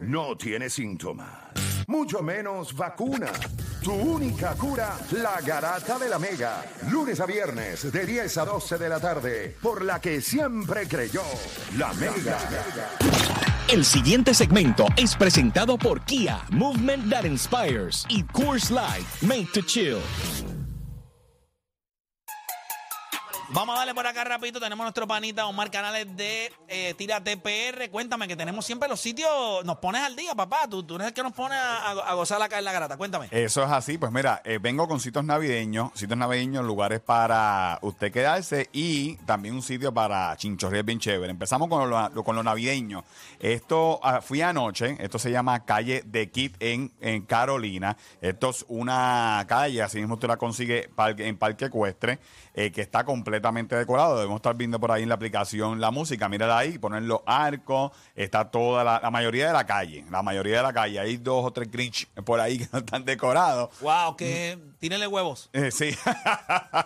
[0.00, 1.28] No tiene síntomas,
[1.86, 3.30] mucho menos vacuna.
[3.80, 6.64] Tu única cura, la garata de la mega.
[6.90, 11.22] Lunes a viernes, de 10 a 12 de la tarde, por la que siempre creyó,
[11.78, 12.36] la mega.
[13.68, 19.62] El siguiente segmento es presentado por Kia, Movement That Inspires y Coors Light, Made to
[19.62, 19.98] Chill.
[23.52, 24.60] Vamos a darle por acá rapidito.
[24.60, 27.90] Tenemos nuestro panita Omar Canales de eh, Tira TPR.
[27.90, 29.28] Cuéntame que tenemos siempre los sitios.
[29.64, 30.68] Nos pones al día, papá.
[30.70, 32.96] Tú, tú eres el que nos pone a, a gozar acá en la grata.
[32.96, 33.26] Cuéntame.
[33.32, 38.12] Eso es así, pues mira, eh, vengo con sitios navideños, sitios navideños, lugares para usted
[38.12, 41.32] quedarse y también un sitio para chinchorrear bien chévere.
[41.32, 43.02] Empezamos con lo, con lo navideño.
[43.40, 46.90] Esto ah, fui anoche, esto se llama Calle de Kit en,
[47.26, 47.96] Carolina.
[48.20, 50.88] Esto es una calle, así mismo usted la consigue
[51.18, 52.20] en Parque Ecuestre,
[52.54, 53.04] eh, que está
[53.40, 54.16] completamente decorado.
[54.16, 56.28] Debemos estar viendo por ahí en la aplicación la música.
[56.28, 60.58] Mírala ahí, poner los arcos, está toda la, la mayoría de la calle, la mayoría
[60.58, 61.00] de la calle.
[61.00, 63.70] Hay dos o tres Grinch por ahí que no están decorados.
[63.80, 65.48] Wow, que tírele huevos.
[65.52, 65.94] Eh, sí.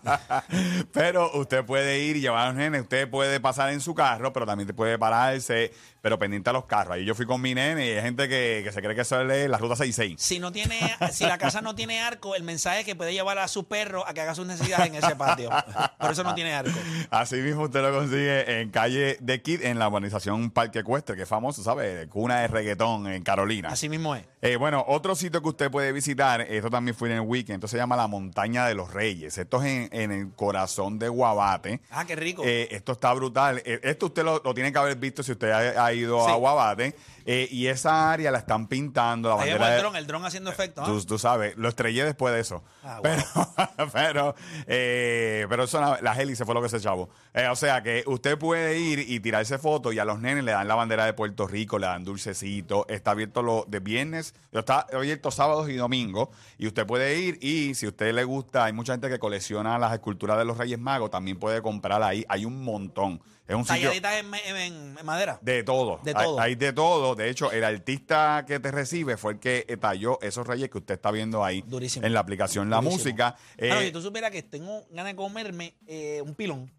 [0.92, 2.82] pero usted puede ir y llevar a los nenes.
[2.82, 6.64] Usted puede pasar en su carro, pero también te puede pararse, pero pendiente a los
[6.64, 6.94] carros.
[6.94, 9.20] Ahí yo fui con mi nene y hay gente que, que se cree que eso
[9.20, 10.20] es la ruta 66.
[10.20, 13.38] Si no tiene, si la casa no tiene arco, el mensaje es que puede llevar
[13.38, 15.50] a su perro a que haga sus necesidades en ese patio.
[15.98, 16.70] Por eso no tiene arco.
[17.10, 21.22] Así mismo usted lo consigue en calle de Kid, en la urbanización Parque Ecuestre, que
[21.22, 22.08] es famoso, ¿sabe?
[22.08, 23.68] Cuna de reggaetón en Carolina.
[23.70, 24.24] Así mismo es.
[24.42, 27.68] Eh, bueno, otro sitio que usted puede visitar, esto también fue en el weekend, esto
[27.68, 29.36] se llama la Montaña de los Reyes.
[29.38, 31.80] Esto es en, en el corazón de Guabate.
[31.90, 32.42] Ah, qué rico.
[32.44, 33.62] Eh, esto está brutal.
[33.64, 36.30] Eh, esto usted lo, lo tiene que haber visto si usted ha, ha ido Sí.
[36.30, 36.94] a Guabate.
[37.26, 39.28] Y esa área la están pintando.
[39.28, 40.82] La Ahí bandera llegó el de- dron, el dron haciendo efecto.
[40.82, 40.86] ¿ah?
[40.86, 42.64] Tú, tú sabes, lo estrellé después de eso.
[42.82, 43.22] Ah, pero,
[43.92, 44.34] pero,
[44.66, 45.98] pero eso, la-
[46.30, 47.08] las hélices fue lo que se chavo.
[47.34, 50.52] Eh, o sea que usted puede ir y tirarse fotos y a los nenes le
[50.52, 52.86] dan la bandera de Puerto Rico, le dan dulcecito.
[52.88, 56.28] Está abierto lo de viernes, está abierto sábados y domingos.
[56.58, 59.78] Y usted puede ir y si a usted le gusta, hay mucha gente que colecciona
[59.78, 62.24] las esculturas de los Reyes Magos, también puede comprar ahí.
[62.28, 63.20] Hay un montón.
[63.48, 63.90] Es un sitio.
[63.90, 64.04] En,
[64.46, 64.56] en-
[64.96, 65.36] en- madera.
[65.42, 65.98] De todo.
[66.04, 66.40] De Hay- todo.
[66.40, 67.16] Hay, de todo.
[67.16, 70.94] De hecho, el artista que te recibe fue el que talló esos reyes que usted
[70.94, 72.06] está viendo ahí Durísimo.
[72.06, 72.98] en la aplicación La Durísimo.
[73.02, 73.34] Música.
[73.58, 76.72] Eh, no, si tú supieras que tengo ganas de comerme eh, un pilón.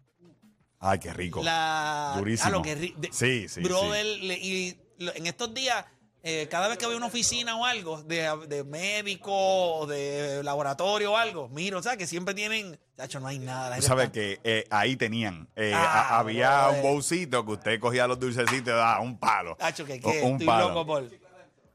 [0.80, 1.42] ay, qué rico.
[1.42, 2.48] La, Durísimo.
[2.48, 5.84] Ah, lo que ri- de- Sí, sí, Brother, le- y lo- en estos días,
[6.24, 10.42] eh, cada vez que voy a una oficina o algo, de, de médico o de
[10.42, 12.78] laboratorio o algo, miro, o sea, que siempre tienen.
[12.96, 13.70] Tacho, no hay nada.
[13.70, 15.48] la Tú gente sabes está- que eh, ahí tenían.
[15.56, 16.84] eh, Ah, a- había brother.
[16.84, 19.56] un bolsito que usted cogía los dulcecitos y daba un palo.
[19.56, 20.68] Tacho, que, O- que un estoy palo.
[20.68, 21.08] loco por.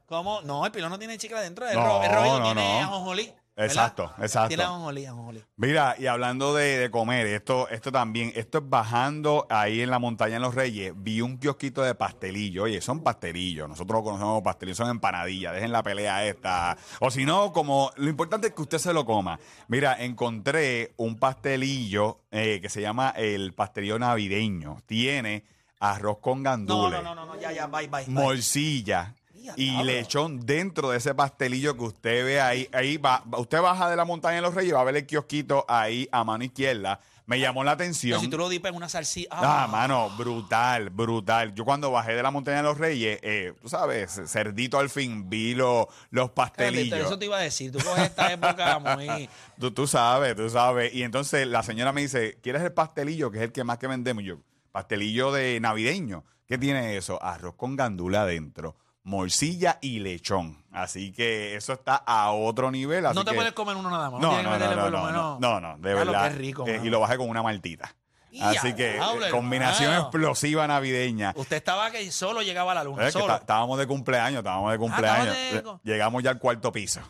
[0.06, 0.40] ¿Cómo?
[0.42, 1.66] No, el pilón no tiene chicle adentro.
[1.66, 2.86] Es, No, ro- no, tiene no.
[2.86, 3.32] ajonjolí.
[3.58, 3.72] ¿Verdad?
[3.76, 4.48] Exacto, exacto.
[4.48, 5.44] Tiene ajonjolí, ajonjolí.
[5.56, 9.98] Mira, y hablando de, de comer, esto, esto también, esto es bajando ahí en la
[9.98, 12.62] montaña de los Reyes, vi un kiosquito de pastelillo.
[12.62, 13.68] Oye, son pastelillos.
[13.68, 15.52] Nosotros lo conocemos como pastelillos, son empanadillas.
[15.52, 16.78] Dejen la pelea esta.
[17.00, 19.38] O si no, como lo importante es que usted se lo coma.
[19.66, 24.78] Mira, encontré un pastelillo eh, que se llama el pastelillo navideño.
[24.86, 25.44] Tiene
[25.80, 27.86] arroz con No, gandules, no, no, no, no, ya, ya, bye.
[27.88, 28.06] bye.
[28.08, 29.14] morcilla.
[29.56, 29.84] Y diablo.
[29.84, 32.68] lechón dentro de ese pastelillo que usted ve ahí.
[32.72, 35.06] Ahí va, usted baja de la montaña de los Reyes y va a ver el
[35.06, 37.00] kiosquito ahí a mano izquierda.
[37.26, 38.20] Me llamó la Pero atención.
[38.22, 39.36] si tú lo dipas en una salsita.
[39.38, 41.54] Ah, mano, brutal, brutal.
[41.54, 45.28] Yo cuando bajé de la montaña de los Reyes, eh, tú sabes, cerdito al fin,
[45.28, 46.98] vi lo- los pastelillos.
[46.98, 47.70] Eso te iba a decir.
[47.70, 49.28] Tú coges esta época muy.
[49.60, 50.94] Tú, tú sabes, tú sabes.
[50.94, 53.30] Y entonces la señora me dice, ¿quieres el pastelillo?
[53.30, 54.22] Que es el que más que vendemos.
[54.22, 54.36] Y yo,
[54.72, 56.24] pastelillo de navideño.
[56.46, 57.22] ¿Qué tiene eso?
[57.22, 60.64] Arroz con gandula adentro, morcilla y lechón.
[60.72, 63.06] Así que eso está a otro nivel.
[63.06, 64.20] así No te que- puedes comer uno nada más.
[64.20, 66.30] No, no, que no, no, no, menos- no, no, de Ah, lo verdad.
[66.30, 67.94] que rico, Eh, y lo bajé con una maltita.
[68.42, 69.00] Así que eh,
[69.30, 70.02] combinación hermano.
[70.02, 71.32] explosiva navideña.
[71.34, 73.06] Usted estaba que solo llegaba a la luna.
[73.08, 73.34] Es que solo.
[73.34, 75.34] estábamos de cumpleaños, estábamos de cumpleaños.
[75.34, 77.00] estabas de Llegamos ya al cuarto piso.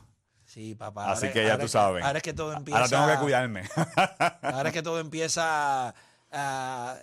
[0.44, 1.10] Sí, papá.
[1.12, 2.04] Así ahora- que ya tú es sabes.
[2.04, 2.78] ahora es que todo empieza.
[2.78, 3.62] Ahora tengo que cuidarme.
[4.42, 5.94] Ahora es que todo empieza a,
[6.32, 6.96] a-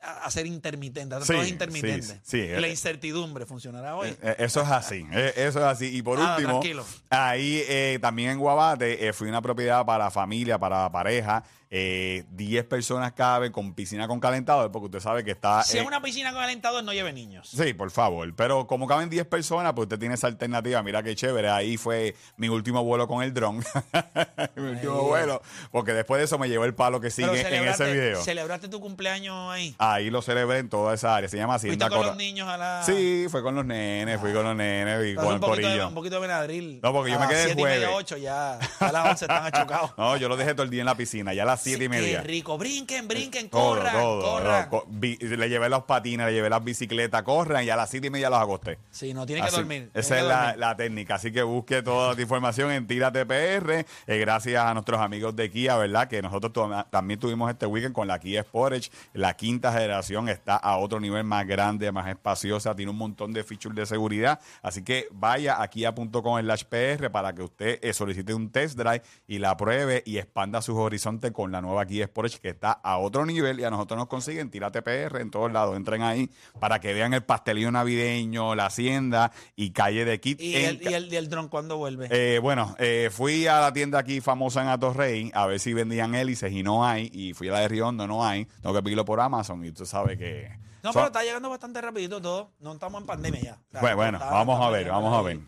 [0.00, 1.14] a ser intermitente.
[1.14, 2.02] ahora Sí, todo es intermitente.
[2.06, 2.60] sí, sí, sí.
[2.60, 4.16] La incertidumbre funcionará hoy.
[4.22, 5.86] Eh, Eso es así, eh, eso es así.
[5.96, 6.84] Y por Nada, último, tranquilo.
[7.10, 12.24] ahí eh, también en Guabate eh, fui a una propiedad para familia, para pareja, eh,
[12.30, 15.62] 10 personas caben con piscina con calentador, porque usted sabe que está...
[15.62, 17.48] Si eh, es una piscina con calentador, no lleve niños.
[17.48, 18.34] Sí, por favor.
[18.34, 20.82] Pero como caben 10 personas, pues usted tiene esa alternativa.
[20.82, 21.50] Mira qué chévere.
[21.50, 23.58] Ahí fue mi último vuelo con el dron.
[24.56, 25.42] mi último vuelo.
[25.70, 28.22] Porque después de eso me llevó el palo que sigue en ese video.
[28.22, 29.74] ¿Celebraste tu cumpleaños ahí?
[29.78, 31.28] Ahí lo celebré en toda esa área.
[31.28, 32.82] Se llama ¿Fuiste Hacienda con los niños a la...?
[32.82, 35.62] Sí, fue con los nenes, fui con los nenes y Pero con el poquito, de,
[35.64, 35.88] corillo.
[35.88, 36.80] un poquito de Benadryl.
[36.82, 38.04] No, porque yo A me las quedé el siete y media, jueves.
[38.04, 39.90] ocho, ya, ya a las 11 están achucados.
[39.98, 41.86] No, yo lo dejé todo el día en la piscina, ya a las siete y
[41.86, 42.22] Sí, media.
[42.22, 42.58] Qué rico.
[42.58, 44.70] Brinquen, brinquen, Todo, corran, todo, corran.
[44.70, 44.80] todo.
[44.82, 48.06] Co- vi- le llevé los patines, le llevé las bicicletas, corran y a las siete
[48.06, 48.78] y media los acosté.
[48.90, 49.90] Sí, no, tiene que Así- dormir.
[49.92, 50.58] tiene Esa que es la, dormir.
[50.58, 51.14] la técnica.
[51.16, 53.84] Así que busque toda la información en Tírate PR.
[54.06, 56.08] Eh, gracias a nuestros amigos de Kia, ¿verdad?
[56.08, 58.90] Que nosotros to- también tuvimos este weekend con la Kia Sportage.
[59.12, 63.44] La quinta generación está a otro nivel más grande, más espaciosa, tiene un montón de
[63.44, 64.40] features de seguridad.
[64.62, 69.02] Así que vaya a kia.com slash PR para que usted eh, solicite un test drive
[69.26, 72.98] y la pruebe y expanda sus horizontes con la nueva Kia Sportage que está a
[72.98, 75.76] otro nivel y a nosotros nos consiguen Tírate PR en todos lados.
[75.76, 76.30] Entren ahí
[76.60, 80.40] para que vean el pastelillo navideño, la hacienda y calle de Kit.
[80.40, 82.08] ¿Y el, ca- y, el, y el dron cuándo vuelve?
[82.10, 86.14] eh, bueno, eh, fui a la tienda aquí famosa en Atorrey a ver si vendían
[86.14, 87.10] hélices y no hay.
[87.12, 88.44] Y fui a la de Riondo, no hay.
[88.62, 90.48] Tengo que pedirlo por Amazon y tú sabes que...
[90.82, 92.50] no, pero está llegando bastante rapidito todo.
[92.60, 93.52] No estamos en pandemia ya.
[93.54, 95.46] O sea, Bueno, bueno, está- vamos a ver, vamos a ahí.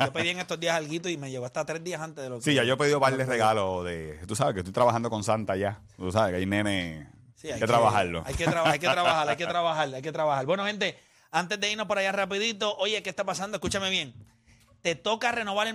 [0.00, 2.36] Yo pedí en estos días algo y me llegó hasta tres días antes de lo
[2.36, 2.42] que...
[2.42, 4.18] Sí, ya yo he pedido de regalos de...
[4.26, 5.80] Tú sabes que estoy trabajando con Santa ya.
[5.96, 7.08] Tú sabes que hay nene...
[7.36, 8.24] Sí, hay que trabajarlo.
[8.26, 10.44] Hay que, traba- hay que trabajar, hay que trabajar, hay que trabajar.
[10.46, 10.98] Bueno, gente,
[11.30, 13.56] antes de irnos por allá rapidito, oye, ¿qué está pasando?
[13.58, 14.12] Escúchame bien.
[14.82, 15.74] Te toca renovar el